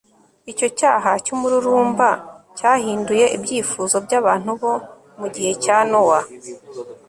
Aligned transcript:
icyo 0.51 0.67
cyaha 0.79 1.09
cy'umururumba 1.25 2.09
cyahinduye 2.57 3.25
ibyifuzo 3.35 3.95
by'abantu 4.05 4.49
bo 4.61 4.73
mu 5.19 5.27
gihe 5.35 5.51
cya 5.63 5.77
nowa 5.89 6.19